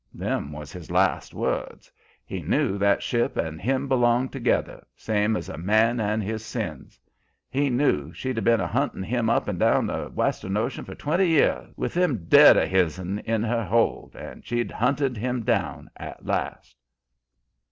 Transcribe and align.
Them 0.15 0.51
was 0.51 0.71
his 0.71 0.89
last 0.89 1.31
words. 1.31 1.91
He 2.25 2.41
knew 2.41 2.79
that 2.79 3.03
ship 3.03 3.37
and 3.37 3.61
him 3.61 3.87
belonged 3.87 4.31
together, 4.31 4.83
same 4.95 5.35
as 5.35 5.47
a 5.47 5.59
man 5.59 5.99
and 5.99 6.23
his 6.23 6.43
sins. 6.43 6.99
He 7.51 7.69
knew 7.69 8.11
she'd 8.11 8.43
been 8.43 8.59
a 8.59 8.65
huntin' 8.65 9.03
him 9.03 9.29
up 9.29 9.47
and 9.47 9.59
down 9.59 9.85
the 9.85 10.05
western 10.07 10.57
ocean 10.57 10.85
for 10.85 10.95
twenty 10.95 11.27
year, 11.27 11.67
with 11.75 11.93
them 11.93 12.25
dead 12.27 12.57
o' 12.57 12.65
his'n 12.65 13.19
in 13.25 13.43
her 13.43 13.63
hold, 13.63 14.15
and 14.15 14.43
she'd 14.43 14.71
hunted 14.71 15.17
him 15.17 15.43
down 15.43 15.91
at 15.95 16.25
last." 16.25 16.75